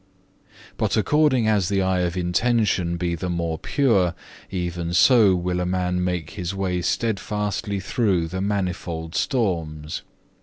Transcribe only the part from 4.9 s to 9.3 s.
so will a man make his way steadfastly through the manifold